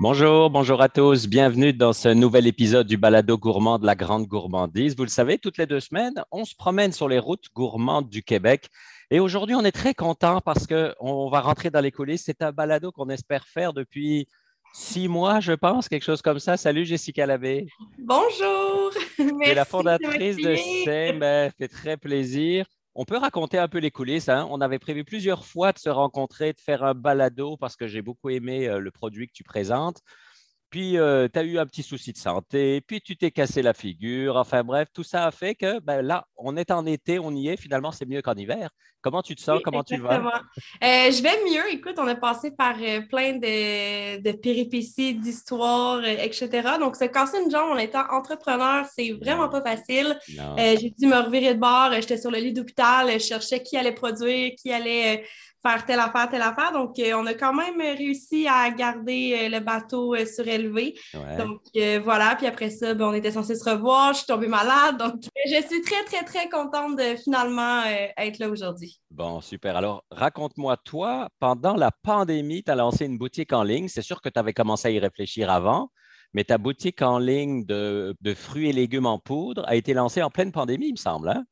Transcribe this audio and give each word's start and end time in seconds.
Bonjour, 0.00 0.48
bonjour 0.48 0.80
à 0.80 0.88
tous. 0.88 1.26
Bienvenue 1.26 1.72
dans 1.72 1.92
ce 1.92 2.08
nouvel 2.08 2.46
épisode 2.46 2.86
du 2.86 2.96
Balado 2.96 3.36
gourmand 3.36 3.80
de 3.80 3.86
la 3.86 3.96
Grande 3.96 4.28
Gourmandise. 4.28 4.96
Vous 4.96 5.02
le 5.02 5.08
savez, 5.08 5.38
toutes 5.38 5.58
les 5.58 5.66
deux 5.66 5.80
semaines, 5.80 6.22
on 6.30 6.44
se 6.44 6.54
promène 6.54 6.92
sur 6.92 7.08
les 7.08 7.18
routes 7.18 7.46
gourmandes 7.52 8.08
du 8.08 8.22
Québec. 8.22 8.68
Et 9.10 9.18
aujourd'hui, 9.18 9.56
on 9.56 9.64
est 9.64 9.72
très 9.72 9.94
content 9.94 10.40
parce 10.40 10.68
qu'on 10.68 11.28
va 11.28 11.40
rentrer 11.40 11.70
dans 11.70 11.80
les 11.80 11.90
coulisses. 11.90 12.22
C'est 12.26 12.42
un 12.42 12.52
balado 12.52 12.92
qu'on 12.92 13.08
espère 13.08 13.44
faire 13.48 13.72
depuis 13.72 14.28
six 14.72 15.08
mois, 15.08 15.40
je 15.40 15.54
pense, 15.54 15.88
quelque 15.88 16.04
chose 16.04 16.22
comme 16.22 16.38
ça. 16.38 16.56
Salut 16.56 16.84
Jessica 16.84 17.26
Labbé. 17.26 17.66
Bonjour. 17.98 18.92
Tu 19.16 19.48
es 19.48 19.54
la 19.54 19.64
fondatrice 19.64 20.36
de 20.36 20.54
SEM. 20.84 21.18
Ça 21.20 21.50
fait 21.58 21.68
très 21.68 21.96
plaisir. 21.96 22.66
On 23.00 23.04
peut 23.04 23.16
raconter 23.16 23.58
un 23.58 23.68
peu 23.68 23.78
les 23.78 23.92
coulisses. 23.92 24.28
Hein? 24.28 24.48
On 24.50 24.60
avait 24.60 24.80
prévu 24.80 25.04
plusieurs 25.04 25.44
fois 25.44 25.72
de 25.72 25.78
se 25.78 25.88
rencontrer, 25.88 26.52
de 26.52 26.58
faire 26.58 26.82
un 26.82 26.94
balado 26.94 27.56
parce 27.56 27.76
que 27.76 27.86
j'ai 27.86 28.02
beaucoup 28.02 28.28
aimé 28.28 28.66
euh, 28.66 28.80
le 28.80 28.90
produit 28.90 29.28
que 29.28 29.32
tu 29.32 29.44
présentes. 29.44 30.02
Puis, 30.70 30.98
euh, 30.98 31.28
tu 31.32 31.38
as 31.38 31.44
eu 31.44 31.58
un 31.58 31.64
petit 31.64 31.82
souci 31.82 32.12
de 32.12 32.18
santé, 32.18 32.82
puis 32.82 33.00
tu 33.00 33.16
t'es 33.16 33.30
cassé 33.30 33.62
la 33.62 33.72
figure. 33.72 34.36
Enfin 34.36 34.62
bref, 34.64 34.88
tout 34.92 35.02
ça 35.02 35.26
a 35.26 35.30
fait 35.30 35.54
que 35.54 35.80
ben, 35.80 36.02
là, 36.02 36.26
on 36.36 36.58
est 36.58 36.70
en 36.70 36.84
été, 36.84 37.18
on 37.18 37.30
y 37.30 37.48
est. 37.48 37.56
Finalement, 37.56 37.90
c'est 37.90 38.04
mieux 38.04 38.20
qu'en 38.20 38.34
hiver. 38.34 38.68
Comment 39.00 39.22
tu 39.22 39.34
te 39.34 39.40
sens? 39.40 39.60
Comment 39.64 39.82
tu 39.82 39.96
vas? 39.96 40.18
Euh, 40.82 41.10
je 41.10 41.22
vais 41.22 41.36
mieux. 41.50 41.72
Écoute, 41.72 41.94
on 41.98 42.06
a 42.06 42.16
passé 42.16 42.50
par 42.50 42.74
euh, 42.80 43.00
plein 43.08 43.34
de, 43.34 44.32
péripéties, 44.32 45.14
d'histoires, 45.14 46.04
etc. 46.04 46.48
Donc, 46.78 46.96
se 46.96 47.04
casser 47.04 47.38
une 47.42 47.50
jambe 47.50 47.70
en 47.70 47.78
étant 47.78 48.04
entrepreneur, 48.10 48.84
c'est 48.94 49.12
vraiment 49.12 49.48
pas 49.48 49.62
facile. 49.62 50.18
J'ai 50.28 50.90
dû 50.90 51.06
me 51.06 51.24
revirer 51.24 51.54
de 51.54 51.60
bord. 51.60 51.92
J'étais 51.94 52.18
sur 52.18 52.30
le 52.30 52.38
lit 52.38 52.52
d'hôpital. 52.52 53.10
Je 53.12 53.18
cherchais 53.18 53.62
qui 53.62 53.76
allait 53.76 53.92
produire, 53.92 54.52
qui 54.58 54.72
allait 54.72 55.24
faire 55.62 55.84
telle 55.84 56.00
affaire, 56.00 56.28
telle 56.28 56.42
affaire. 56.42 56.72
Donc, 56.72 56.98
euh, 56.98 57.12
on 57.14 57.26
a 57.26 57.34
quand 57.34 57.54
même 57.54 57.80
réussi 57.80 58.46
à 58.46 58.70
garder 58.70 59.36
euh, 59.40 59.48
le 59.48 59.60
bateau 59.60 60.14
euh, 60.14 60.24
surélevé. 60.24 60.94
Donc, 61.36 61.60
voilà. 62.02 62.36
Puis 62.36 62.46
après 62.46 62.70
ça, 62.70 62.94
ben, 62.94 63.06
on 63.06 63.14
était 63.14 63.32
censé 63.32 63.54
se 63.54 63.68
revoir. 63.68 64.12
Je 64.12 64.18
suis 64.18 64.26
tombée 64.26 64.48
malade. 64.48 64.98
Donc, 64.98 65.22
je 65.46 65.66
suis 65.66 65.82
très, 65.82 66.04
très, 66.04 66.24
très 66.24 66.48
contente 66.48 66.96
de 66.96 67.16
finalement 67.16 67.82
être 68.16 68.38
là 68.38 68.48
aujourd'hui. 68.48 69.00
Bon, 69.10 69.40
super. 69.40 69.76
Alors, 69.76 70.04
raconte-moi, 70.10 70.76
toi, 70.78 71.28
pendant 71.40 71.74
la 71.74 71.90
pandémie, 71.90 72.62
tu 72.62 72.70
as 72.70 72.76
lancé 72.76 73.06
une 73.06 73.18
boutique 73.18 73.52
en 73.52 73.62
ligne. 73.62 73.88
C'est 73.88 74.02
sûr 74.02 74.20
que 74.20 74.28
tu 74.28 74.38
avais 74.38 74.52
commencé 74.52 74.88
à 74.88 74.90
y 74.90 74.98
réfléchir 74.98 75.50
avant. 75.50 75.90
Mais 76.34 76.44
ta 76.44 76.58
boutique 76.58 77.00
en 77.00 77.18
ligne 77.18 77.64
de, 77.64 78.14
de 78.20 78.34
fruits 78.34 78.68
et 78.68 78.72
légumes 78.72 79.06
en 79.06 79.18
poudre 79.18 79.64
a 79.66 79.76
été 79.76 79.94
lancée 79.94 80.22
en 80.22 80.28
pleine 80.28 80.52
pandémie, 80.52 80.88
il 80.88 80.92
me 80.92 80.96
semble. 80.96 81.30
Hein? 81.30 81.44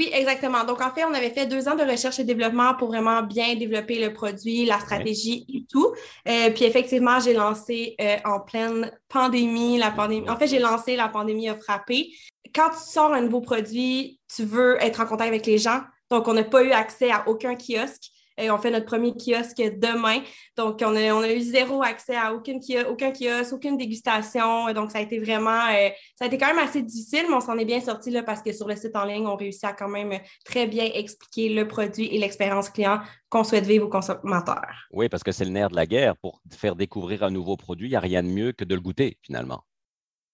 Oui, 0.00 0.08
exactement. 0.14 0.64
Donc, 0.64 0.80
en 0.80 0.90
fait, 0.94 1.04
on 1.04 1.12
avait 1.12 1.28
fait 1.28 1.44
deux 1.44 1.68
ans 1.68 1.76
de 1.76 1.82
recherche 1.82 2.18
et 2.18 2.24
développement 2.24 2.74
pour 2.74 2.88
vraiment 2.88 3.22
bien 3.22 3.54
développer 3.54 3.98
le 4.02 4.14
produit, 4.14 4.64
la 4.64 4.80
stratégie 4.80 5.44
et 5.52 5.66
tout. 5.70 5.92
Euh, 6.26 6.48
puis, 6.54 6.64
effectivement, 6.64 7.20
j'ai 7.20 7.34
lancé 7.34 7.96
euh, 8.00 8.16
en 8.24 8.40
pleine 8.40 8.90
pandémie. 9.10 9.76
La 9.76 9.90
pandémie. 9.90 10.26
En 10.30 10.38
fait, 10.38 10.46
j'ai 10.46 10.58
lancé, 10.58 10.96
la 10.96 11.10
pandémie 11.10 11.50
a 11.50 11.54
frappé. 11.54 12.14
Quand 12.54 12.70
tu 12.70 12.78
sors 12.78 13.12
un 13.12 13.20
nouveau 13.20 13.42
produit, 13.42 14.18
tu 14.34 14.44
veux 14.44 14.82
être 14.82 15.02
en 15.02 15.04
contact 15.04 15.28
avec 15.28 15.44
les 15.44 15.58
gens. 15.58 15.82
Donc, 16.08 16.28
on 16.28 16.32
n'a 16.32 16.44
pas 16.44 16.62
eu 16.62 16.70
accès 16.70 17.10
à 17.10 17.28
aucun 17.28 17.54
kiosque. 17.54 18.10
Et 18.40 18.50
on 18.50 18.58
fait 18.58 18.70
notre 18.70 18.86
premier 18.86 19.12
kiosque 19.12 19.62
demain. 19.78 20.20
Donc, 20.56 20.80
on 20.82 20.94
a, 20.94 21.32
eu 21.32 21.40
zéro 21.40 21.82
accès 21.82 22.16
à 22.16 22.34
aucun 22.34 22.58
kiosque, 22.58 22.88
aucun 22.88 23.12
kiosque, 23.12 23.52
aucune 23.52 23.76
dégustation. 23.76 24.72
Donc, 24.72 24.90
ça 24.90 24.98
a 24.98 25.00
été 25.02 25.18
vraiment, 25.18 25.68
euh, 25.70 25.88
ça 26.16 26.24
a 26.24 26.26
été 26.26 26.38
quand 26.38 26.46
même 26.46 26.58
assez 26.58 26.82
difficile, 26.82 27.24
mais 27.28 27.34
on 27.34 27.40
s'en 27.40 27.56
est 27.58 27.64
bien 27.64 27.80
sorti 27.80 28.10
là, 28.10 28.22
parce 28.22 28.42
que 28.42 28.52
sur 28.52 28.68
le 28.68 28.76
site 28.76 28.96
en 28.96 29.04
ligne, 29.04 29.26
on 29.26 29.36
réussit 29.36 29.64
à 29.64 29.72
quand 29.72 29.88
même 29.88 30.18
très 30.44 30.66
bien 30.66 30.84
expliquer 30.94 31.48
le 31.50 31.66
produit 31.66 32.06
et 32.06 32.18
l'expérience 32.18 32.68
client 32.68 33.00
qu'on 33.28 33.44
souhaite 33.44 33.64
vivre 33.64 33.86
aux 33.86 33.90
consommateurs. 33.90 34.88
Oui, 34.92 35.08
parce 35.08 35.22
que 35.22 35.32
c'est 35.32 35.44
le 35.44 35.50
nerf 35.50 35.70
de 35.70 35.76
la 35.76 35.86
guerre. 35.86 36.16
Pour 36.16 36.40
faire 36.50 36.76
découvrir 36.76 37.22
un 37.22 37.30
nouveau 37.30 37.56
produit, 37.56 37.88
il 37.88 37.90
n'y 37.90 37.96
a 37.96 38.00
rien 38.00 38.22
de 38.22 38.28
mieux 38.28 38.52
que 38.52 38.64
de 38.64 38.74
le 38.74 38.80
goûter, 38.80 39.18
finalement. 39.22 39.64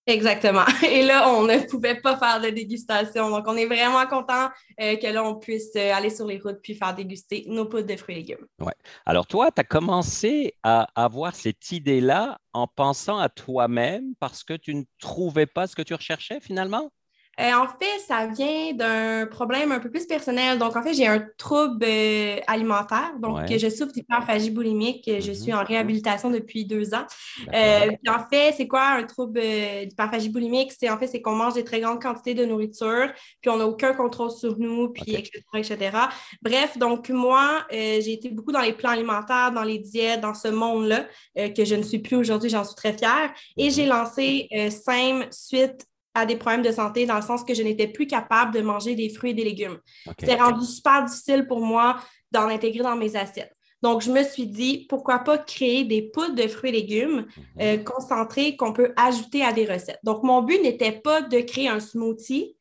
Exactement. 0.07 0.65
Et 0.89 1.03
là, 1.03 1.29
on 1.31 1.43
ne 1.43 1.59
pouvait 1.69 2.01
pas 2.01 2.17
faire 2.17 2.41
de 2.41 2.51
dégustation. 2.51 3.29
Donc, 3.31 3.45
on 3.49 3.57
est 3.57 3.67
vraiment 3.67 4.07
content 4.07 4.49
euh, 4.81 4.97
que 4.97 5.07
là, 5.13 5.25
on 5.25 5.35
puisse 5.35 5.75
euh, 5.75 5.93
aller 5.93 6.11
sur 6.11 6.27
les 6.27 6.39
routes 6.39 6.61
puis 6.63 6.75
faire 6.75 6.95
déguster 6.95 7.45
nos 7.49 7.67
poudres 7.67 7.87
de 7.87 7.97
fruits 7.97 8.15
et 8.15 8.19
légumes. 8.19 8.47
Ouais. 8.61 8.75
Alors, 9.05 9.27
toi, 9.27 9.51
tu 9.51 9.61
as 9.61 9.65
commencé 9.65 10.55
à 10.63 10.87
avoir 10.95 11.35
cette 11.35 11.73
idée-là 11.73 12.39
en 12.53 12.69
pensant 12.69 13.19
à 13.19 13.29
toi-même 13.29 14.15
parce 14.21 14.45
que 14.45 14.55
tu 14.55 14.75
ne 14.75 14.85
trouvais 15.01 15.47
pas 15.47 15.67
ce 15.67 15.75
que 15.75 15.83
tu 15.83 15.95
recherchais 15.95 16.41
finalement? 16.41 16.91
Euh, 17.39 17.53
en 17.53 17.67
fait, 17.67 17.99
ça 18.07 18.27
vient 18.27 18.73
d'un 18.73 19.27
problème 19.27 19.71
un 19.71 19.79
peu 19.79 19.91
plus 19.91 20.07
personnel. 20.07 20.59
Donc, 20.59 20.75
en 20.75 20.83
fait, 20.83 20.95
j'ai 20.95 21.07
un 21.07 21.23
trouble 21.37 21.85
euh, 21.85 22.39
alimentaire. 22.47 23.13
Donc, 23.21 23.47
je 23.51 23.69
souffre 23.69 23.93
d'hyperphagie 23.93 24.51
boulimique. 24.51 25.03
Je 25.07 25.13
mm-hmm. 25.13 25.43
suis 25.43 25.53
en 25.53 25.63
réhabilitation 25.63 26.31
depuis 26.31 26.65
deux 26.65 26.95
ans. 26.95 27.05
Euh, 27.53 27.91
en 28.09 28.25
fait, 28.31 28.55
c'est 28.57 28.67
quoi 28.67 28.89
un 28.89 29.05
trouble 29.05 29.41
d'hyperphagie 29.41 30.31
boulimique? 30.31 30.73
C'est 30.79 30.89
en 30.89 30.99
fait, 30.99 31.09
c'est 31.09 31.21
qu'on 31.21 31.35
mange 31.35 31.55
des 31.55 31.65
très 31.65 31.81
grandes 31.81 32.01
quantités 32.01 32.35
de 32.35 32.45
nourriture, 32.45 33.13
puis 33.43 33.51
on 33.51 33.59
n'a 33.59 33.67
aucun 33.67 33.93
contrôle 33.93 34.31
sur 34.31 34.59
nous, 34.59 34.89
puis 34.89 35.15
etc., 35.15 35.43
etc. 35.55 35.99
Bref, 36.43 36.79
donc 36.79 37.11
moi, 37.11 37.67
j'ai 37.71 38.13
été 38.13 38.31
beaucoup 38.31 38.53
dans 38.53 38.61
les 38.61 38.73
plans 38.73 38.91
alimentaires, 38.91 39.53
dans 39.53 39.63
les 39.63 39.79
diètes, 39.79 40.21
dans 40.21 40.35
ce 40.35 40.49
monde-là, 40.49 41.07
que 41.37 41.65
je 41.65 41.75
ne 41.75 41.83
suis 41.83 41.99
plus 41.99 42.17
aujourd'hui. 42.17 42.49
J'en 42.49 42.65
suis 42.65 42.77
très 42.77 42.97
fière. 42.97 43.31
Et 43.59 43.71
j'ai 43.71 43.85
mm-hmm. 43.85 43.89
lancé 43.89 44.49
SAME 44.71 45.27
suite 45.31 45.87
à 46.17 46.27
des 46.27 46.37
problèmes 46.37 46.63
de 46.63 46.73
santé 46.73 47.07
dans 47.07 47.17
le 47.17 47.23
sens 47.23 47.45
que 47.45 47.55
je 47.55 47.63
n'étais 47.63 47.87
plus 47.87 48.07
capable 48.07 48.55
de 48.55 48.61
manger 48.61 48.95
des 48.95 49.11
fruits 49.11 49.31
et 49.31 49.35
des 49.35 49.45
légumes. 49.45 49.79
C'était 50.19 50.37
rendu 50.37 50.65
super 50.65 51.05
difficile 51.05 51.47
pour 51.47 51.61
moi 51.61 51.97
d'en 52.33 52.49
intégrer 52.49 52.83
dans 52.83 52.97
mes 52.97 53.15
assiettes. 53.17 53.57
Donc, 53.83 54.01
je 54.01 54.11
me 54.11 54.23
suis 54.25 54.47
dit, 54.47 54.87
pourquoi 54.89 55.19
pas 55.19 55.39
créer 55.39 55.85
des 55.85 56.03
poudres 56.03 56.35
de 56.35 56.49
fruits 56.49 56.71
et 56.71 56.73
légumes 56.73 57.27
mhm. 57.37 57.45
euh, 57.61 57.77
concentrés 57.79 58.57
qu'on 58.57 58.73
peut 58.73 58.93
ajouter 58.97 59.45
à 59.45 59.53
des 59.53 59.67
recettes. 59.67 60.01
Donc, 60.03 60.23
mon 60.23 60.43
but 60.43 60.61
n'était 60.63 60.93
pas 60.93 61.21
de 61.21 61.41
créer 61.41 61.69
un 61.69 61.81
smoothie, 61.81 62.57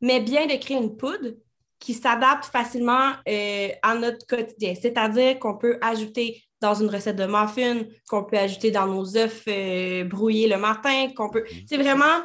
mais 0.00 0.20
bien 0.20 0.46
de 0.46 0.54
créer 0.56 0.76
une 0.76 0.96
poudre 0.96 1.30
qui 1.80 1.94
s'adapte 1.94 2.44
facilement 2.44 3.12
euh, 3.28 3.68
à 3.82 3.94
notre 3.94 4.26
quotidien. 4.26 4.74
C'est-à-dire 4.80 5.38
qu'on 5.38 5.56
peut 5.56 5.78
ajouter 5.80 6.42
dans 6.60 6.74
une 6.74 6.88
recette 6.88 7.16
de 7.16 7.26
muffin, 7.26 7.84
qu'on 8.08 8.24
peut 8.24 8.36
ajouter 8.36 8.70
dans 8.70 8.86
nos 8.86 9.16
œufs 9.16 9.44
euh, 9.48 10.04
brouillés 10.04 10.48
le 10.48 10.58
matin, 10.58 11.08
qu'on 11.16 11.30
peut... 11.30 11.44
Mhm. 11.50 11.60
C'est 11.66 11.78
vraiment 11.78 12.22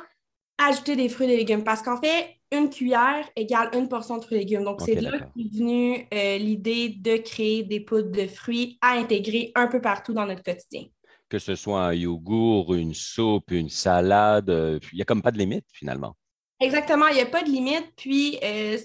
ajouter 0.69 0.95
des 0.95 1.09
fruits 1.09 1.27
et 1.27 1.29
des 1.29 1.37
légumes 1.37 1.63
parce 1.63 1.81
qu'en 1.81 1.99
fait, 1.99 2.37
une 2.51 2.69
cuillère 2.69 3.27
égale 3.35 3.69
une 3.73 3.87
portion 3.87 4.17
de 4.17 4.23
fruits 4.23 4.37
et 4.37 4.39
légumes. 4.41 4.63
Donc, 4.63 4.81
c'est 4.81 4.95
là 4.95 5.11
qu'est 5.11 5.57
venue 5.57 6.07
euh, 6.13 6.37
l'idée 6.37 6.89
de 6.89 7.17
créer 7.17 7.63
des 7.63 7.79
poudres 7.79 8.11
de 8.11 8.27
fruits 8.27 8.77
à 8.81 8.91
intégrer 8.97 9.51
un 9.55 9.67
peu 9.67 9.81
partout 9.81 10.13
dans 10.13 10.25
notre 10.25 10.43
quotidien. 10.43 10.83
Que 11.29 11.39
ce 11.39 11.55
soit 11.55 11.85
un 11.85 11.93
yogourt, 11.93 12.75
une 12.75 12.93
soupe, 12.93 13.51
une 13.51 13.69
salade, 13.69 14.49
euh, 14.49 14.79
il 14.91 14.97
n'y 14.97 15.01
a 15.01 15.05
comme 15.05 15.21
pas 15.21 15.31
de 15.31 15.39
limite 15.39 15.65
finalement. 15.73 16.15
Exactement, 16.63 17.07
il 17.07 17.15
n'y 17.15 17.21
a 17.21 17.25
pas 17.25 17.43
de 17.43 17.49
limite. 17.49 17.91
Puis, 17.97 18.39
euh, 18.41 18.77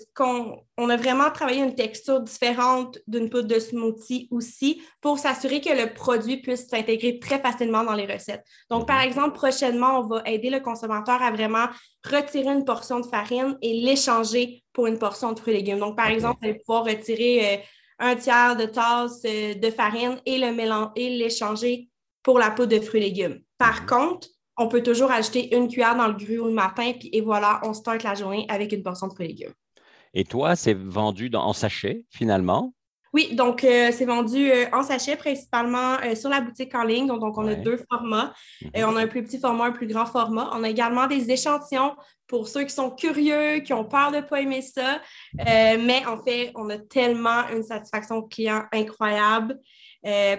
on 0.76 0.90
a 0.90 0.96
vraiment 0.96 1.30
travaillé 1.30 1.62
une 1.62 1.76
texture 1.76 2.18
différente 2.20 2.98
d'une 3.06 3.30
poudre 3.30 3.46
de 3.46 3.60
smoothie 3.60 4.26
aussi 4.32 4.82
pour 5.00 5.20
s'assurer 5.20 5.60
que 5.60 5.70
le 5.70 5.94
produit 5.94 6.38
puisse 6.38 6.66
s'intégrer 6.66 7.20
très 7.20 7.38
facilement 7.38 7.84
dans 7.84 7.94
les 7.94 8.06
recettes. 8.06 8.44
Donc, 8.68 8.88
par 8.88 8.98
mhm. 8.98 9.06
exemple, 9.06 9.36
prochainement, 9.36 10.00
on 10.00 10.08
va 10.08 10.22
aider 10.26 10.50
le 10.50 10.58
consommateur 10.58 11.22
à 11.22 11.30
vraiment 11.30 11.66
retirer 12.04 12.50
une 12.50 12.64
portion 12.64 12.98
de 12.98 13.06
farine 13.06 13.56
et 13.62 13.74
l'échanger 13.74 14.64
pour 14.72 14.88
une 14.88 14.98
portion 14.98 15.30
de 15.32 15.38
fruits 15.38 15.54
et 15.54 15.58
légumes. 15.58 15.78
Donc, 15.78 15.96
par 15.96 16.08
exemple, 16.08 16.38
vous 16.42 16.48
allez 16.48 16.58
pouvoir 16.58 16.84
retirer 16.84 17.54
euh, 17.54 17.58
un 18.00 18.16
tiers 18.16 18.56
de 18.56 18.64
tasse 18.64 19.22
euh, 19.24 19.54
de 19.54 19.70
farine 19.70 20.20
et 20.26 20.38
le 20.38 20.52
mélanger 20.52 20.90
et 20.96 21.10
l'échanger 21.10 21.88
pour 22.24 22.40
la 22.40 22.50
poudre 22.50 22.76
de 22.76 22.80
fruits 22.80 23.02
et 23.02 23.04
légumes. 23.04 23.38
Par 23.56 23.82
mhm. 23.82 23.86
contre, 23.86 24.28
on 24.58 24.68
peut 24.68 24.82
toujours 24.82 25.10
ajouter 25.10 25.54
une 25.56 25.68
cuillère 25.68 25.96
dans 25.96 26.08
le 26.08 26.14
gruau 26.14 26.48
le 26.48 26.54
matin, 26.54 26.92
puis 26.98 27.08
et 27.12 27.20
voilà, 27.20 27.60
on 27.64 27.72
start 27.72 28.02
la 28.02 28.14
journée 28.14 28.46
avec 28.48 28.72
une 28.72 28.82
portion 28.82 29.06
de 29.08 29.12
fruits 29.14 29.26
et 29.26 29.28
légumes. 29.28 29.54
Et 30.14 30.24
toi, 30.24 30.56
c'est 30.56 30.74
vendu 30.74 31.30
en 31.34 31.52
sachet 31.52 32.04
finalement? 32.10 32.74
Oui, 33.14 33.34
donc 33.34 33.64
euh, 33.64 33.90
c'est 33.92 34.04
vendu 34.04 34.50
euh, 34.50 34.66
en 34.72 34.82
sachet 34.82 35.16
principalement 35.16 35.96
euh, 36.04 36.14
sur 36.14 36.28
la 36.28 36.40
boutique 36.40 36.74
en 36.74 36.84
ligne. 36.84 37.06
Donc, 37.06 37.38
on 37.38 37.46
a 37.46 37.54
deux 37.54 37.78
formats. 37.90 38.32
Mhm. 38.62 38.84
on 38.86 38.96
a 38.96 39.02
un 39.02 39.06
plus 39.06 39.22
petit 39.22 39.38
format, 39.38 39.66
un 39.66 39.72
plus 39.72 39.86
grand 39.86 40.06
format. 40.06 40.50
On 40.52 40.62
a 40.62 40.68
également 40.68 41.06
des 41.06 41.30
échantillons 41.30 41.96
pour 42.26 42.48
ceux 42.48 42.64
qui 42.64 42.74
sont 42.74 42.90
curieux, 42.90 43.60
qui 43.60 43.72
ont 43.72 43.84
peur 43.84 44.10
de 44.10 44.16
ne 44.16 44.20
pas 44.22 44.40
aimer 44.40 44.60
ça. 44.60 45.00
mais 45.34 46.04
en 46.06 46.22
fait, 46.22 46.52
on 46.54 46.68
a 46.68 46.76
tellement 46.76 47.48
une 47.48 47.62
satisfaction 47.62 48.22
client 48.22 48.64
incroyable. 48.72 49.58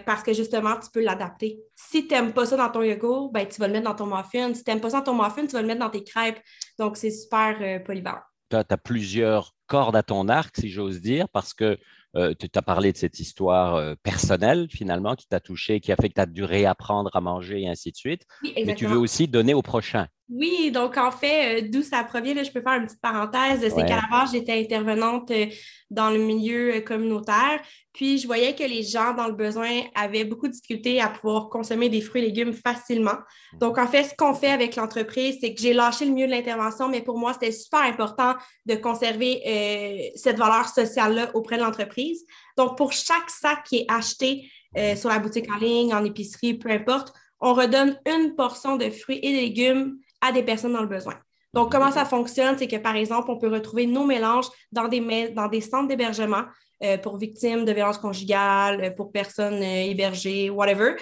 parce 0.06 0.22
que 0.22 0.34
justement, 0.34 0.76
tu 0.76 0.92
peux 0.94 1.02
l'adapter. 1.02 1.60
Si 1.76 2.08
tu 2.08 2.14
n'aimes 2.14 2.32
pas 2.32 2.46
ça 2.46 2.58
dans 2.58 2.70
ton 2.70 2.84
yogourt, 2.84 3.32
ben, 3.32 3.48
tu 3.48 3.60
vas 3.60 3.68
le 3.68 3.74
mettre 3.74 3.86
dans 3.86 3.96
ton 3.96 4.06
muffin. 4.06 4.54
Si 4.54 4.64
tu 4.64 4.70
n'aimes 4.70 4.82
pas 4.82 4.92
ça 4.92 5.00
dans 5.00 5.14
ton 5.14 5.16
muffin, 5.16 5.48
tu 5.48 5.54
vas 5.54 5.62
le 5.62 5.68
mettre 5.68 5.80
dans 5.80 5.90
tes 5.90 6.04
crêpes. 6.04 6.40
Donc, 6.78 6.96
c'est 6.96 7.12
super 7.12 7.84
polyvalent. 7.84 8.22
Tu 8.52 8.56
as, 8.56 8.78
plusieurs 8.78 9.56
cordes 9.66 9.96
à 9.96 10.04
ton 10.04 10.28
arc, 10.28 10.58
si 10.58 10.70
j'ose 10.70 11.02
dire, 11.02 11.28
parce 11.30 11.56
que 11.56 11.80
euh, 12.16 12.34
tu 12.38 12.48
as 12.54 12.62
parlé 12.62 12.92
de 12.92 12.98
cette 12.98 13.20
histoire 13.20 13.76
euh, 13.76 13.96
personnelle 14.02 14.68
finalement 14.70 15.16
qui 15.16 15.28
t'a 15.28 15.40
touché, 15.40 15.80
qui 15.80 15.92
a 15.92 15.96
fait 15.96 16.10
que 16.10 16.16
tu 16.16 16.22
as 16.22 16.26
dû 16.26 16.44
réapprendre 16.44 17.12
à 17.14 17.22
manger 17.22 17.62
et 17.62 17.70
ainsi 17.70 17.92
de 17.92 17.98
suite. 17.98 18.26
mais 18.44 18.76
tu 18.76 18.88
veux 18.88 18.98
aussi 18.98 19.28
donner 19.28 19.54
au 19.54 19.62
prochain. 19.62 20.08
Oui, 20.32 20.70
donc 20.70 20.96
en 20.98 21.10
fait, 21.10 21.64
euh, 21.64 21.68
d'où 21.68 21.82
ça 21.82 22.04
provient, 22.04 22.36
là, 22.36 22.44
je 22.44 22.52
peux 22.52 22.62
faire 22.62 22.74
une 22.74 22.86
petite 22.86 23.02
parenthèse, 23.02 23.62
c'est 23.62 23.86
qu'à 23.86 23.96
la 23.96 24.08
base, 24.12 24.32
j'étais 24.32 24.60
intervenante 24.60 25.32
euh, 25.32 25.48
dans 25.90 26.12
le 26.12 26.20
milieu 26.20 26.76
euh, 26.76 26.82
communautaire, 26.82 27.60
puis 27.94 28.20
je 28.20 28.28
voyais 28.28 28.54
que 28.54 28.64
les 28.64 28.84
gens 28.84 29.16
dans 29.16 29.26
le 29.26 29.34
besoin 29.34 29.82
avaient 29.96 30.26
beaucoup 30.26 30.48
de 30.48 30.52
difficultés 30.52 31.02
à 31.02 31.10
pouvoir 31.10 31.50
consommer 31.50 31.90
des 31.90 32.02
fruits 32.02 32.22
et 32.22 32.26
légumes 32.26 32.54
facilement. 32.54 33.18
Donc 33.60 33.80
en 33.80 33.88
fait, 33.88 34.04
ce 34.04 34.14
qu'on 34.16 34.36
fait 34.36 34.52
avec 34.52 34.76
l'entreprise, 34.76 35.40
c'est 35.42 35.56
que 35.56 35.60
j'ai 35.60 35.74
lâché 35.74 36.06
le 36.06 36.12
milieu 36.12 36.28
de 36.28 36.32
l'intervention, 36.32 36.90
mais 36.90 37.02
pour 37.02 37.18
moi, 37.18 37.34
c'était 37.34 37.52
super 37.52 37.82
important 37.82 38.36
de 38.68 38.76
conserver 38.76 40.14
cette 40.16 40.38
valeur 40.38 40.70
sociale-là 40.70 41.32
auprès 41.34 41.58
de 41.58 41.64
l'entreprise. 41.64 42.24
Donc 42.56 42.78
pour 42.78 42.94
chaque 42.94 43.30
sac 43.30 43.64
qui 43.64 43.78
est 43.78 43.86
acheté 43.90 44.50
sur 44.96 45.10
la 45.10 45.18
boutique 45.18 45.52
en 45.52 45.58
ligne, 45.58 45.94
en 45.94 46.06
épicerie, 46.06 46.54
peu 46.54 46.70
importe, 46.70 47.14
on 47.42 47.54
redonne 47.54 48.00
une 48.06 48.36
portion 48.36 48.76
de 48.76 48.90
fruits 48.90 49.20
et 49.24 49.32
légumes 49.32 49.98
à 50.22 50.32
des 50.32 50.44
personnes 50.44 50.74
dans 50.74 50.82
le 50.82 50.88
besoin. 50.88 51.16
Donc, 51.54 51.72
comment 51.72 51.92
ça 51.92 52.06
fonctionne? 52.06 52.58
C'est 52.58 52.68
que, 52.68 52.76
par 52.76 52.96
exemple, 52.96 53.32
on 53.32 53.38
peut 53.38 53.48
retrouver 53.48 53.88
nos 53.88 54.06
mélanges 54.06 54.48
dans 54.72 54.88
des, 54.88 55.30
dans 55.30 55.48
des 55.48 55.62
centres 55.62 55.88
d'hébergement 55.88 56.44
euh, 56.82 56.98
pour 56.98 57.18
victimes 57.18 57.66
de 57.66 57.74
violences 57.74 57.98
conjugales, 57.98 58.82
euh, 58.82 58.92
pour 58.92 59.12
personnes 59.12 59.62
euh, 59.62 59.84
hébergées, 59.90 60.50
whatever. 60.50 60.96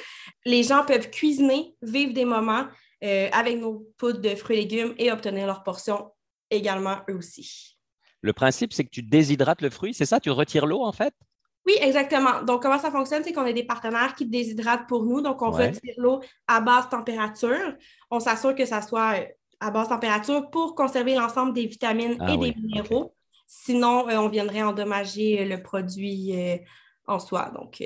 Les 0.44 0.64
gens 0.64 0.84
peuvent 0.84 1.10
cuisiner, 1.12 1.76
vivre 1.82 2.14
des 2.14 2.26
moments 2.26 2.66
avec 3.32 3.60
nos 3.60 3.88
poudres 4.00 4.22
de 4.22 4.30
fruits 4.30 4.58
et 4.58 4.62
légumes 4.62 4.96
et 4.98 5.12
obtenir 5.12 5.46
leur 5.46 5.62
portion 5.62 6.10
également 6.50 6.98
eux 7.08 7.16
aussi. 7.16 7.78
Le 8.22 8.34
principe, 8.34 8.74
c'est 8.74 8.86
que 8.86 8.90
tu 8.90 9.04
déshydrates 9.04 9.62
le 9.62 9.70
fruit, 9.70 9.94
c'est 9.94 10.08
ça? 10.08 10.20
Tu 10.20 10.32
retires 10.32 10.66
l'eau, 10.66 10.82
en 10.82 10.92
fait? 10.92 11.14
Oui, 11.68 11.74
exactement. 11.82 12.42
Donc, 12.44 12.62
comment 12.62 12.80
ça 12.80 12.90
fonctionne? 12.90 13.24
C'est 13.26 13.34
qu'on 13.34 13.46
a 13.46 13.52
des 13.52 13.66
partenaires 13.66 14.16
qui 14.16 14.26
déshydratent 14.26 14.88
pour 14.88 15.04
nous. 15.04 15.20
Donc, 15.20 15.42
on 15.42 15.52
retire 15.52 15.94
l'eau 15.98 16.22
à 16.48 16.62
basse 16.62 16.88
température. 16.90 17.76
On 18.10 18.22
s'assure 18.22 18.56
que 18.56 18.66
ça 18.66 18.82
soit 18.82 19.20
euh, 19.20 19.26
à 19.60 19.70
basse 19.70 19.90
température 19.90 20.50
pour 20.50 20.76
conserver 20.76 21.16
l'ensemble 21.16 21.52
des 21.52 21.68
vitamines 21.68 22.16
ah 22.22 22.34
et 22.34 22.38
des 22.38 22.56
minéraux. 22.56 23.14
Sinon, 23.48 24.08
euh, 24.08 24.16
on 24.16 24.30
viendrait 24.30 24.64
endommager 24.64 25.44
le 25.44 25.62
produit 25.62 26.32
euh, 26.34 26.58
en 27.06 27.20
soi. 27.20 27.52
Donc, 27.54 27.84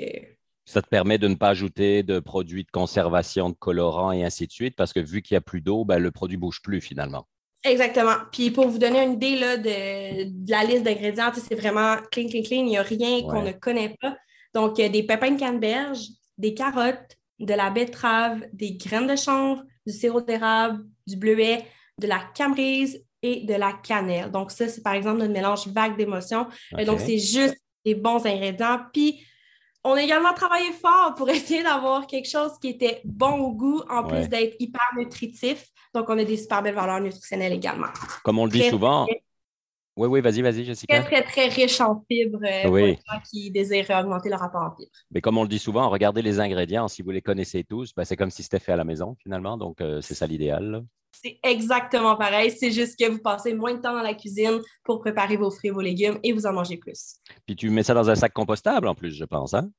ça 0.64 0.80
te 0.80 0.88
permet 0.88 1.18
de 1.18 1.26
ne 1.26 1.34
pas 1.34 1.48
ajouter 1.48 2.04
de 2.04 2.20
produits 2.20 2.62
de 2.62 2.70
conservation, 2.70 3.50
de 3.50 3.56
colorants 3.56 4.12
et 4.12 4.22
ainsi 4.22 4.46
de 4.46 4.52
suite, 4.52 4.76
parce 4.76 4.92
que 4.92 5.00
vu 5.00 5.22
qu'il 5.22 5.34
n'y 5.34 5.38
a 5.38 5.42
plus 5.42 5.60
d'eau, 5.60 5.84
ben, 5.84 5.98
le 5.98 6.12
produit 6.12 6.36
ne 6.36 6.40
bouge 6.40 6.62
plus 6.62 6.80
finalement. 6.80 7.26
Exactement. 7.64 8.16
Puis 8.32 8.50
pour 8.50 8.68
vous 8.68 8.78
donner 8.78 9.02
une 9.02 9.12
idée 9.12 9.36
là, 9.36 9.56
de, 9.56 10.50
la 10.50 10.64
liste 10.64 10.82
d'ingrédients, 10.82 11.30
c'est 11.34 11.54
vraiment 11.54 11.96
clean, 12.10 12.28
clean, 12.28 12.42
clean. 12.42 12.64
Il 12.64 12.66
n'y 12.66 12.78
a 12.78 12.82
rien 12.82 13.22
qu'on 13.22 13.42
ne 13.42 13.52
connaît 13.52 13.94
pas. 14.00 14.16
Donc, 14.54 14.78
il 14.78 14.82
y 14.82 14.84
a 14.84 14.88
des 14.88 15.04
pépins 15.04 15.30
de 15.30 15.38
canneberge, 15.38 16.08
des 16.36 16.54
carottes, 16.54 17.16
de 17.38 17.54
la 17.54 17.70
betterave, 17.70 18.44
des 18.52 18.74
graines 18.74 19.06
de 19.06 19.16
chanvre, 19.16 19.62
du 19.86 19.92
sirop 19.92 20.20
d'érable, 20.20 20.84
du 21.06 21.16
bleuet, 21.16 21.64
de 21.98 22.06
la 22.06 22.20
camerise 22.34 23.02
et 23.22 23.44
de 23.46 23.54
la 23.54 23.72
cannelle. 23.72 24.30
Donc, 24.30 24.50
ça, 24.50 24.68
c'est 24.68 24.82
par 24.82 24.94
exemple 24.94 25.18
notre 25.18 25.32
mélange 25.32 25.66
vague 25.68 25.96
d'émotions. 25.96 26.46
Et 26.78 26.84
Donc, 26.84 27.00
c'est 27.00 27.18
juste 27.18 27.56
des 27.84 27.94
bons 27.94 28.24
ingrédients. 28.26 28.80
Puis, 28.92 29.24
on 29.84 29.92
a 29.92 30.02
également 30.02 30.32
travaillé 30.32 30.72
fort 30.72 31.14
pour 31.16 31.28
essayer 31.30 31.62
d'avoir 31.62 32.06
quelque 32.06 32.28
chose 32.28 32.52
qui 32.60 32.68
était 32.68 33.00
bon 33.04 33.38
au 33.38 33.52
goût, 33.52 33.82
en 33.90 34.04
plus 34.04 34.28
d'être 34.28 34.56
hyper 34.58 34.86
nutritif. 34.96 35.66
Donc, 35.94 36.08
on 36.08 36.18
a 36.18 36.24
des 36.24 36.36
super 36.36 36.62
belles 36.62 36.74
valeurs 36.74 37.00
nutritionnelles 37.00 37.52
également. 37.52 37.88
Comme 38.24 38.38
on 38.38 38.46
le 38.46 38.50
dit 38.50 38.68
souvent. 38.68 39.06
Oui, 39.94 40.08
oui, 40.08 40.20
vas-y, 40.22 40.40
vas-y, 40.40 40.64
Jessica. 40.64 41.02
Très, 41.02 41.22
très, 41.22 41.22
très 41.22 41.48
riche 41.48 41.78
en 41.82 42.02
fibres 42.10 42.40
euh, 42.42 42.62
pour 42.62 42.76
les 42.76 42.94
gens 42.94 43.20
qui 43.30 43.50
désirent 43.50 43.90
augmenter 43.90 44.30
leur 44.30 44.40
rapport 44.40 44.62
en 44.62 44.74
fibres. 44.74 44.90
Mais 45.10 45.20
comme 45.20 45.36
on 45.36 45.42
le 45.42 45.50
dit 45.50 45.58
souvent, 45.58 45.90
regardez 45.90 46.22
les 46.22 46.40
ingrédients. 46.40 46.88
Si 46.88 47.02
vous 47.02 47.10
les 47.10 47.20
connaissez 47.20 47.62
tous, 47.62 47.92
ben, 47.94 48.04
c'est 48.04 48.16
comme 48.16 48.30
si 48.30 48.42
c'était 48.42 48.58
fait 48.58 48.72
à 48.72 48.76
la 48.76 48.84
maison, 48.84 49.16
finalement. 49.22 49.58
Donc, 49.58 49.82
euh, 49.82 50.00
c'est 50.00 50.14
ça 50.14 50.26
l'idéal. 50.26 50.82
C'est 51.12 51.38
exactement 51.42 52.16
pareil. 52.16 52.50
C'est 52.50 52.70
juste 52.70 52.98
que 52.98 53.08
vous 53.10 53.18
passez 53.18 53.54
moins 53.54 53.74
de 53.74 53.80
temps 53.80 53.92
dans 53.92 54.02
la 54.02 54.14
cuisine 54.14 54.60
pour 54.84 55.00
préparer 55.00 55.36
vos 55.36 55.50
fruits 55.50 55.68
et 55.68 55.72
vos 55.72 55.80
légumes 55.80 56.18
et 56.22 56.32
vous 56.32 56.46
en 56.46 56.52
mangez 56.52 56.76
plus. 56.76 57.16
Puis 57.46 57.56
tu 57.56 57.70
mets 57.70 57.82
ça 57.82 57.94
dans 57.94 58.08
un 58.08 58.14
sac 58.14 58.32
compostable 58.32 58.88
en 58.88 58.94
plus, 58.94 59.14
je 59.14 59.24
pense. 59.24 59.54
Hein? 59.54 59.70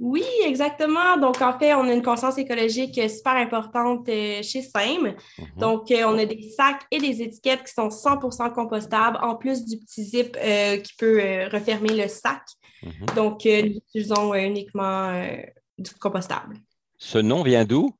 Oui, 0.00 0.24
exactement. 0.44 1.16
Donc, 1.18 1.40
en 1.40 1.56
fait, 1.56 1.72
on 1.74 1.88
a 1.88 1.92
une 1.92 2.02
conscience 2.02 2.36
écologique 2.36 3.00
super 3.08 3.34
importante 3.34 4.08
euh, 4.08 4.42
chez 4.42 4.62
SEM. 4.62 5.14
Mhm. 5.38 5.46
Donc, 5.56 5.90
euh, 5.90 6.04
on 6.06 6.18
a 6.18 6.24
des 6.24 6.50
sacs 6.56 6.82
et 6.90 6.98
des 6.98 7.22
étiquettes 7.22 7.62
qui 7.62 7.72
sont 7.72 7.90
100% 7.90 8.52
compostables, 8.52 9.18
en 9.22 9.36
plus 9.36 9.64
du 9.64 9.78
petit 9.78 10.02
zip 10.02 10.36
euh, 10.36 10.78
qui 10.78 10.94
peut 10.98 11.20
refermer 11.52 11.94
le 11.94 12.08
sac. 12.08 12.42
Mhm. 12.82 13.06
Donc, 13.14 13.44
nous 13.44 13.76
utilisons 13.76 14.34
uniquement 14.34 15.28
du 15.78 15.90
compostable. 16.00 16.56
Ce 16.98 17.18
nom 17.18 17.42
vient 17.42 17.64
d'où? 17.64 17.94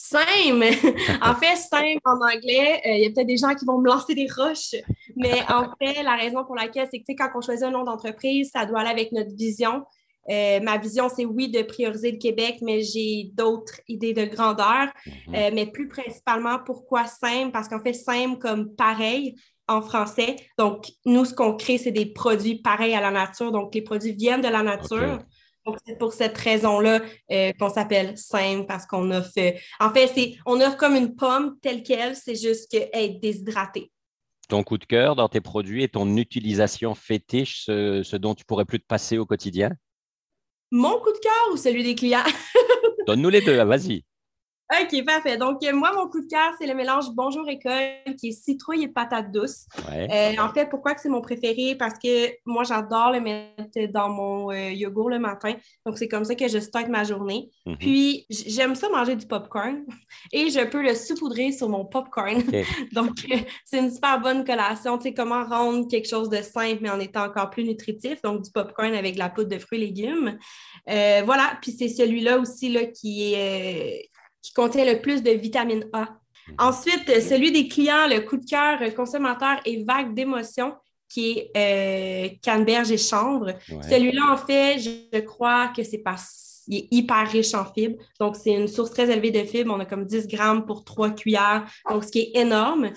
Same. 0.00 0.62
en 1.22 1.34
fait, 1.34 1.56
Same 1.56 1.98
en 2.04 2.20
anglais, 2.24 2.80
il 2.84 3.02
y 3.02 3.06
a 3.06 3.10
peut-être 3.10 3.26
des 3.26 3.36
gens 3.36 3.52
qui 3.56 3.64
vont 3.64 3.78
me 3.80 3.88
lancer 3.88 4.14
des 4.14 4.28
roches, 4.30 4.76
mais 5.16 5.42
en 5.48 5.64
fait, 5.80 6.04
la 6.04 6.14
raison 6.14 6.44
pour 6.44 6.54
laquelle, 6.54 6.86
c'est 6.88 7.00
que 7.00 7.12
quand 7.18 7.28
on 7.34 7.40
choisit 7.40 7.64
un 7.64 7.72
nom 7.72 7.82
d'entreprise, 7.82 8.52
ça 8.54 8.64
doit 8.64 8.78
aller 8.80 8.90
avec 8.90 9.10
notre 9.10 9.34
vision. 9.34 9.82
Euh, 10.30 10.60
ma 10.60 10.78
vision, 10.78 11.08
c'est 11.08 11.24
oui 11.24 11.48
de 11.48 11.62
prioriser 11.62 12.12
le 12.12 12.18
Québec, 12.18 12.58
mais 12.62 12.82
j'ai 12.82 13.30
d'autres 13.34 13.80
idées 13.88 14.12
de 14.12 14.24
grandeur. 14.24 14.86
Mhm. 15.26 15.34
Euh, 15.34 15.50
mais 15.52 15.66
plus 15.66 15.88
principalement, 15.88 16.60
pourquoi 16.64 17.06
simple? 17.06 17.50
Parce 17.50 17.66
qu'en 17.66 17.80
fait, 17.80 17.94
simple 17.94 18.38
comme 18.38 18.76
pareil 18.76 19.34
en 19.66 19.82
français. 19.82 20.36
Donc, 20.58 20.92
nous, 21.06 21.24
ce 21.24 21.34
qu'on 21.34 21.56
crée, 21.56 21.76
c'est 21.76 21.90
des 21.90 22.06
produits 22.06 22.62
pareils 22.62 22.94
à 22.94 23.00
la 23.00 23.10
nature. 23.10 23.50
Donc, 23.50 23.74
les 23.74 23.82
produits 23.82 24.12
viennent 24.12 24.42
de 24.42 24.48
la 24.48 24.62
nature. 24.62 25.18
Donc, 25.68 25.78
c'est 25.86 25.98
pour 25.98 26.12
cette 26.12 26.36
raison-là 26.36 27.00
euh, 27.30 27.52
qu'on 27.58 27.70
s'appelle 27.70 28.16
simple 28.16 28.66
parce 28.66 28.86
qu'on 28.86 29.22
fait. 29.22 29.60
En 29.80 29.90
fait, 29.90 30.08
c'est 30.08 30.36
on 30.46 30.60
a 30.60 30.70
comme 30.72 30.96
une 30.96 31.14
pomme 31.14 31.56
telle 31.60 31.82
qu'elle, 31.82 32.16
c'est 32.16 32.36
juste 32.36 32.70
qu'elle 32.70 32.90
est 32.92 33.20
ton 34.48 34.62
coup 34.62 34.78
de 34.78 34.86
cœur 34.86 35.14
dans 35.14 35.28
tes 35.28 35.42
produits 35.42 35.82
et 35.82 35.88
ton 35.88 36.16
utilisation 36.16 36.94
fétiche, 36.94 37.64
ce 37.66 38.16
dont 38.16 38.34
tu 38.34 38.46
pourrais 38.46 38.64
plus 38.64 38.80
te 38.80 38.86
passer 38.86 39.18
au 39.18 39.26
quotidien? 39.26 39.72
mon 40.70 40.98
coup 41.00 41.12
de 41.12 41.18
cœur 41.18 41.52
ou 41.52 41.56
celui 41.56 41.82
des 41.82 41.94
clients? 41.94 42.24
Donne-nous 43.06 43.30
les 43.30 43.40
deux, 43.40 43.62
vas-y. 43.62 44.04
OK, 44.70 45.02
parfait. 45.06 45.38
Donc, 45.38 45.64
euh, 45.64 45.72
moi, 45.72 45.92
mon 45.94 46.08
coup 46.08 46.20
de 46.20 46.26
cœur, 46.26 46.52
c'est 46.58 46.66
le 46.66 46.74
mélange 46.74 47.06
Bonjour 47.14 47.48
École 47.48 48.14
qui 48.18 48.28
est 48.28 48.32
citrouille 48.32 48.82
et 48.82 48.88
patate 48.88 49.32
douce. 49.32 49.64
Euh, 49.90 50.32
en 50.38 50.52
fait, 50.52 50.68
pourquoi 50.68 50.94
que 50.94 51.00
c'est 51.00 51.08
mon 51.08 51.22
préféré? 51.22 51.74
Parce 51.74 51.94
que 51.94 52.28
moi, 52.44 52.64
j'adore 52.64 53.12
le 53.12 53.20
mettre 53.20 53.90
dans 53.90 54.10
mon 54.10 54.50
euh, 54.50 54.70
yogourt 54.72 55.08
le 55.08 55.18
matin. 55.18 55.54
Donc, 55.86 55.96
c'est 55.96 56.06
comme 56.06 56.26
ça 56.26 56.34
que 56.34 56.46
je 56.48 56.58
starte 56.58 56.88
ma 56.88 57.02
journée. 57.02 57.48
Mhm. 57.64 57.78
Puis, 57.78 58.26
j'aime 58.28 58.74
ça 58.74 58.90
manger 58.90 59.16
du 59.16 59.26
popcorn 59.26 59.86
et 60.32 60.50
je 60.50 60.62
peux 60.66 60.82
le 60.82 60.94
saupoudrer 60.94 61.50
sur 61.50 61.70
mon 61.70 61.86
popcorn. 61.86 62.42
Donc, 62.92 63.26
c'est 63.64 63.78
une 63.78 63.90
super 63.90 64.20
bonne 64.20 64.44
collation. 64.44 64.98
Tu 64.98 65.04
sais, 65.04 65.14
comment 65.14 65.44
rendre 65.44 65.88
quelque 65.88 66.08
chose 66.08 66.28
de 66.28 66.42
simple, 66.42 66.80
mais 66.82 66.90
en 66.90 67.00
étant 67.00 67.24
encore 67.24 67.48
plus 67.48 67.64
nutritif. 67.64 68.20
Donc, 68.20 68.42
du 68.42 68.50
popcorn 68.50 68.92
avec 68.92 69.16
la 69.16 69.30
poudre 69.30 69.48
de 69.48 69.58
fruits 69.58 69.82
et 69.82 69.86
légumes. 69.86 70.38
voilà. 70.86 71.58
Puis, 71.62 71.72
c'est 71.72 71.88
celui-là 71.88 72.38
aussi 72.38 72.68
là, 72.68 72.84
qui 72.84 73.32
est 73.32 74.10
qui 74.42 74.52
contient 74.52 74.84
le 74.84 75.00
plus 75.00 75.22
de 75.22 75.30
vitamine 75.30 75.84
A. 75.92 76.02
Mhm. 76.48 76.54
Ensuite, 76.58 77.20
celui 77.20 77.52
des 77.52 77.68
clients, 77.68 78.06
le 78.08 78.20
coup 78.20 78.36
de 78.36 78.44
cœur 78.44 78.78
consommateur 78.94 79.60
et 79.64 79.82
vague 79.84 80.14
d'émotion, 80.14 80.74
qui 81.08 81.38
est 81.38 81.50
euh, 81.56 82.36
canneberge 82.42 82.90
et 82.90 82.98
chanvre. 82.98 83.54
Celui-là, 83.88 84.32
en 84.32 84.36
fait, 84.36 84.78
je 84.78 85.18
crois 85.20 85.68
que 85.68 85.82
c'est 85.82 85.98
parce 85.98 86.62
qu'il 86.64 86.76
est 86.76 86.88
hyper 86.90 87.30
riche 87.30 87.54
en 87.54 87.64
fibres. 87.64 87.96
Donc, 88.20 88.36
c'est 88.36 88.52
une 88.52 88.68
source 88.68 88.90
très 88.90 89.10
élevée 89.10 89.30
de 89.30 89.42
fibres. 89.44 89.72
On 89.74 89.80
a 89.80 89.86
comme 89.86 90.04
10 90.04 90.26
grammes 90.28 90.66
pour 90.66 90.84
3 90.84 91.10
cuillères, 91.10 91.66
donc 91.88 92.04
ce 92.04 92.10
qui 92.10 92.20
est 92.20 92.36
énorme 92.36 92.90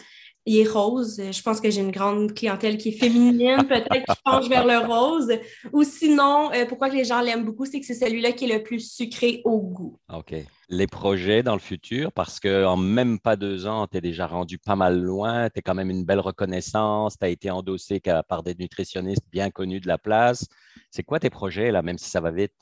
il 0.46 0.60
est 0.60 0.68
rose. 0.68 1.22
Je 1.32 1.42
pense 1.42 1.62
que 1.62 1.70
j'ai 1.70 1.82
une 1.82 1.92
grande 1.92 2.34
clientèle 2.34 2.78
qui 2.78 2.90
est 2.90 3.00
féminine, 3.00 3.64
peut-être 3.68 4.06
qui 4.06 4.22
penche 4.24 4.48
vers 4.48 4.66
le 4.66 4.80
rose. 4.80 5.32
Ou 5.72 5.84
sinon, 5.84 6.52
euh, 6.54 6.66
pourquoi 6.66 6.90
les 6.90 7.04
gens 7.04 7.22
l'aiment 7.22 7.46
beaucoup, 7.46 7.66
c'est 7.66 7.80
que 7.80 7.86
c'est 7.86 7.94
celui-là 7.94 8.32
qui 8.32 8.50
est 8.50 8.58
le 8.58 8.64
plus 8.64 8.92
sucré 8.92 9.42
au 9.46 9.60
goût. 9.60 9.98
OK. 10.12 10.34
Les 10.70 10.88
projets 10.88 11.44
dans 11.44 11.54
le 11.54 11.60
futur, 11.60 12.12
parce 12.14 12.40
qu'en 12.40 12.78
même 12.78 13.20
pas 13.20 13.36
deux 13.36 13.68
ans, 13.68 13.88
tu 13.88 13.98
es 13.98 14.02
déjà 14.02 14.26
rendu 14.26 14.58
pas 14.58 14.76
mal 14.76 15.00
loin, 15.00 15.50
tu 15.50 15.60
as 15.60 15.62
quand 15.62 15.76
même 15.76 15.90
une 15.90 16.06
belle 16.06 16.22
reconnaissance, 16.22 17.18
tu 17.20 17.26
as 17.26 17.30
été 17.30 17.52
endossé 17.52 18.02
par 18.28 18.42
des 18.42 18.56
nutritionnistes 18.56 19.26
bien 19.32 19.50
connus 19.50 19.82
de 19.82 19.88
la 19.88 19.98
place. 19.98 20.48
C'est 20.90 21.04
quoi 21.04 21.20
tes 21.20 21.30
projets, 21.30 21.72
là, 21.72 21.82
même 21.82 21.98
si 21.98 22.10
ça 22.10 22.22
va 22.22 22.32
vite? 22.32 22.54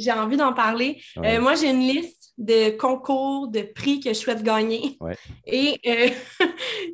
J'ai 0.00 0.12
envie 0.12 0.38
d'en 0.38 0.54
parler. 0.54 1.00
Euh, 1.18 1.40
moi, 1.40 1.54
j'ai 1.54 1.68
une 1.68 1.80
liste 1.80 2.32
de 2.38 2.70
concours, 2.70 3.48
de 3.48 3.60
prix 3.60 4.00
que 4.00 4.10
je 4.10 4.18
souhaite 4.18 4.42
gagner. 4.42 4.98
Et 5.46 5.78
euh, 5.86 6.08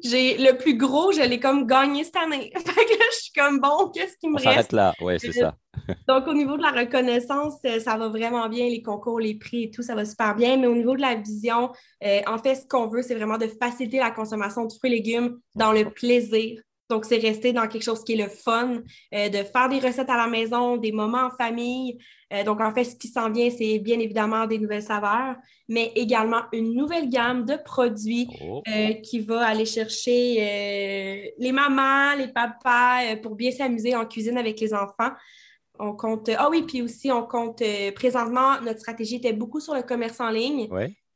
j'ai 0.05 0.39
le 0.39 0.57
plus 0.57 0.77
gros, 0.77 1.13
je 1.13 1.23
l'ai 1.23 1.41
comme 1.41 1.67
gagné 1.67 2.05
cette 2.05 2.17
année. 2.17 2.53
fait 2.57 2.85
que 2.85 3.05
je 3.13 3.17
suis 3.17 3.33
comme 3.33 3.61
bon, 3.61 3.91
qu'est-ce 3.95 4.17
qui 4.19 4.29
me 4.29 4.37
reste? 4.37 4.47
reste? 4.47 4.73
là, 4.73 4.95
oui, 5.01 5.15
c'est 5.19 5.33
ça. 5.33 5.57
Donc, 6.09 6.27
au 6.27 6.35
niveau 6.35 6.57
de 6.57 6.63
la 6.63 6.71
reconnaissance, 6.71 7.55
euh, 7.67 7.79
ça 7.81 7.97
va 7.97 8.09
vraiment 8.09 8.49
bien, 8.49 8.69
les 8.69 8.83
concours, 8.83 9.21
les 9.21 9.35
prix 9.35 9.65
et 9.65 9.71
tout, 9.71 9.83
ça 9.83 9.95
va 9.95 10.05
super 10.05 10.35
bien. 10.35 10.57
Mais 10.57 10.67
au 10.67 10.75
niveau 10.75 10.97
de 10.97 11.03
la 11.03 11.15
vision, 11.15 11.71
euh, 12.05 12.21
en 12.27 12.39
fait, 12.39 12.55
ce 12.55 12.67
qu'on 12.67 12.89
veut, 12.89 13.03
c'est 13.03 13.15
vraiment 13.15 13.39
de 13.39 13.47
faciliter 13.47 13.99
la 13.99 14.11
consommation 14.11 14.65
de 14.65 14.73
fruits 14.73 14.93
et 14.93 14.97
légumes 14.97 15.39
dans 15.55 15.73
le 15.73 15.91
plaisir 15.91 16.61
Donc, 16.89 17.05
c'est 17.05 17.19
rester 17.19 17.53
dans 17.53 17.67
quelque 17.67 17.83
chose 17.83 18.05
qui 18.05 18.13
est 18.13 18.23
le 18.23 18.29
fun, 18.29 18.83
euh, 19.15 19.29
de 19.29 19.39
faire 19.39 19.69
des 19.69 19.81
recettes 19.81 20.09
à 20.09 20.17
la 20.17 20.29
maison, 20.29 20.77
des 20.77 20.93
moments 20.93 21.27
en 21.27 21.31
famille. 21.31 21.99
Euh, 22.33 22.45
donc, 22.45 22.61
en 22.61 22.73
fait, 22.73 22.85
ce 22.85 22.97
qui 22.97 23.09
s'en 23.09 23.31
vient, 23.31 23.51
c'est 23.51 23.79
bien 23.81 23.99
évidemment 23.99 24.47
des 24.47 24.59
nouvelles 24.59 24.83
saveurs, 24.83 25.35
mais 25.69 25.93
également 25.97 26.43
une 26.53 26.75
nouvelle 26.75 27.09
gamme 27.09 27.45
de 27.45 27.57
produits 27.57 28.29
oh. 28.41 28.63
euh, 28.69 28.95
qui 28.95 29.21
va 29.21 29.47
aller 29.47 29.67
chercher 29.67 31.35
les 31.39 31.53
mamans, 31.53 32.15
les 32.17 32.29
papas 32.29 33.17
pour 33.23 33.35
bien 33.35 33.51
s'amuser 33.51 33.97
en 33.97 34.07
cuisine 34.07 34.39
avec 34.39 34.61
les 34.61 34.73
enfants. 34.73 35.11
On 35.79 35.93
compte. 35.93 36.31
Ah 36.39 36.49
oui, 36.51 36.63
puis 36.63 36.83
aussi, 36.83 37.11
on 37.11 37.25
compte. 37.25 37.63
présentement, 37.95 38.61
notre 38.63 38.81
stratégie 38.81 39.17
était 39.17 39.33
beaucoup 39.33 39.61
sur 39.61 39.75
le 39.75 39.83
commerce 39.83 40.21
en 40.21 40.31
ligne. 40.31 40.69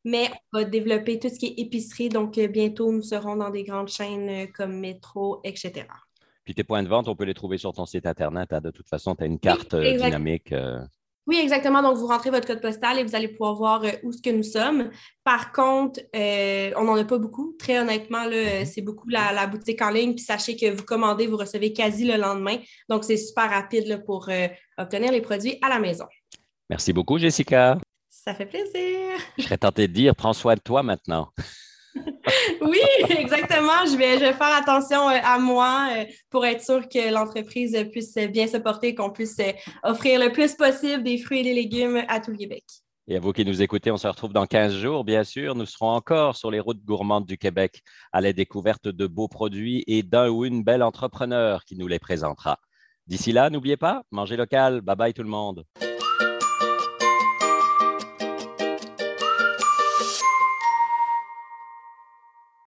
Mais 0.05 0.31
on 0.53 0.61
va 0.61 0.65
développer 0.65 1.19
tout 1.19 1.29
ce 1.29 1.39
qui 1.39 1.47
est 1.47 1.61
épicerie. 1.61 2.09
Donc, 2.09 2.39
euh, 2.39 2.49
bientôt, 2.49 2.91
nous 2.93 3.03
serons 3.03 3.37
dans 3.37 3.51
des 3.51 3.65
grandes 3.65 3.89
chaînes 3.89 4.29
euh, 4.29 4.47
comme 4.55 4.79
Métro, 4.79 5.41
etc. 5.45 5.87
Puis 6.45 6.55
tes 6.55 6.65
points 6.65 6.83
de 6.83 6.89
vente, 6.89 7.07
on 7.09 7.15
peut 7.15 7.25
les 7.25 7.35
trouver 7.35 7.59
sur 7.59 7.73
ton 7.73 7.85
site 7.85 8.07
Internet. 8.07 8.53
Hein. 8.53 8.61
De 8.61 8.71
toute 8.71 8.89
façon, 8.89 9.15
tu 9.15 9.25
as 9.25 9.27
une 9.27 9.39
carte 9.39 9.75
euh, 9.75 9.97
dynamique. 9.99 10.55
Oui, 11.27 11.37
exactement. 11.37 11.83
Donc, 11.83 11.99
vous 11.99 12.07
rentrez 12.07 12.31
votre 12.31 12.47
code 12.47 12.63
postal 12.63 12.99
et 12.99 13.05
vous 13.05 13.15
allez 13.15 13.29
pouvoir 13.29 13.55
voir 13.55 13.85
où 14.03 14.11
ce 14.11 14.23
que 14.23 14.31
nous 14.31 14.43
sommes. 14.43 14.91
Par 15.23 15.53
contre, 15.53 16.01
on 16.15 16.85
n'en 16.85 16.97
a 16.97 17.05
pas 17.05 17.19
beaucoup. 17.19 17.55
Très 17.59 17.79
honnêtement, 17.79 18.27
mm-hmm. 18.27 18.65
c'est 18.65 18.81
beaucoup 18.81 19.09
la, 19.11 19.47
boutique 19.47 19.83
en 19.83 19.91
ligne. 19.91 20.15
Puis 20.15 20.25
sachez 20.25 20.57
que 20.57 20.71
vous 20.75 20.83
commandez, 20.83 21.27
vous 21.27 21.37
recevez 21.37 21.73
quasi 21.73 22.05
le 22.05 22.17
lendemain. 22.17 22.57
Donc, 22.89 23.05
c'est 23.05 23.19
super 23.19 23.51
rapide 23.51 24.03
pour 24.07 24.29
obtenir 24.79 25.13
les 25.13 25.21
produits 25.21 25.59
à 25.63 25.69
la 25.69 25.79
maison. 25.79 26.07
Merci 26.69 26.93
beaucoup, 26.93 27.19
Jessica. 27.19 27.79
Ça 28.23 28.35
fait 28.35 28.45
plaisir. 28.45 29.17
Je 29.39 29.45
serais 29.45 29.57
tenté 29.57 29.89
de 29.89 29.95
dire, 29.95 30.15
prends 30.15 30.35
soin 30.35 30.55
de 30.55 30.61
toi 30.61 30.83
maintenant. 30.83 31.31
oui, 32.61 32.81
exactement. 33.09 33.87
Je 33.87 33.97
vais, 33.97 34.19
faire 34.19 34.57
attention 34.59 35.09
euh, 35.09 35.19
à 35.25 35.39
moi 35.39 35.89
euh, 35.91 36.05
pour 36.29 36.45
être 36.45 36.63
sûr 36.63 36.87
que 36.87 37.11
l'entreprise 37.11 37.75
puisse 37.91 38.15
bien 38.31 38.47
se 38.47 38.59
porter, 38.59 38.95
qu'on 38.95 39.11
puisse 39.11 39.39
euh, 39.39 39.53
offrir 39.83 40.21
le 40.21 40.31
plus 40.33 40.55
possible 40.55 41.03
des 41.03 41.17
fruits 41.17 41.41
et 41.41 41.45
des 41.45 41.55
légumes 41.55 42.05
à 42.09 42.21
tout 42.21 42.31
le 42.31 42.37
Québec. 42.37 42.65
Et 43.09 43.17
à 43.17 43.21
vous 43.21 43.33
qui 43.33 43.47
nous 43.47 43.63
écoutez, 43.63 43.91
on 43.91 43.97
se 43.97 44.07
retrouve 44.07 44.35
dans 44.35 44.47
15 44.47 44.77
jours, 44.77 45.03
bien 45.03 45.25
sûr. 45.25 45.55
Nous 45.55 45.65
serons 45.65 45.89
encore 45.89 46.37
sur 46.37 46.51
les 46.51 46.61
routes 46.61 46.85
gourmandes 46.85 47.27
du 47.27 47.39
Québec 47.39 47.81
à 48.13 48.21
la 48.21 48.35
découverte 48.35 48.87
de 48.87 49.07
beaux 49.07 49.29
produits 49.29 49.83
et 49.87 50.03
d'un 50.03 50.29
ou 50.29 50.45
une 50.45 50.63
belle 50.63 50.83
entrepreneur 50.83 51.65
qui 51.65 51.75
nous 51.75 51.89
les 51.89 51.99
présentera. 51.99 52.59
D'ici 53.07 53.33
là, 53.33 53.49
n'oubliez 53.49 53.79
pas, 53.79 54.03
mangez 54.11 54.37
local. 54.37 54.83
Bye 54.83 54.97
bye 54.97 55.15
tout 55.15 55.23
le 55.23 55.31
monde. 55.31 55.65